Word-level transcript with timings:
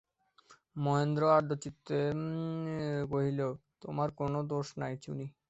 মহেন্দ্র 0.75 1.23
আর্দ্রচিত্তে 1.31 1.97
কহিল, 3.11 3.39
তোমার 3.81 4.09
কোনো 4.19 4.39
দোষ 4.49 4.67
নাই, 4.77 4.93
চুনি। 5.03 5.27